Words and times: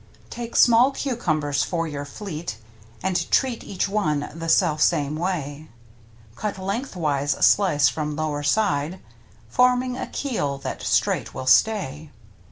Take 0.31 0.55
small 0.55 0.89
cucumbers 0.89 1.61
for 1.63 1.87
your 1.87 2.05
fleet. 2.05 2.57
And 3.03 3.29
treat 3.29 3.63
each 3.63 3.87
one 3.87 4.31
the 4.33 4.49
self 4.49 4.81
same 4.81 5.15
way. 5.15 5.69
Cut 6.35 6.57
lengthwise 6.57 7.33
slice 7.45 7.87
from 7.87 8.15
lower 8.15 8.41
side. 8.41 8.99
Forming 9.47 9.97
a 9.99 10.07
keel 10.07 10.57
that 10.57 10.81
straight 10.81 11.35
will 11.35 11.45
stay. 11.45 12.09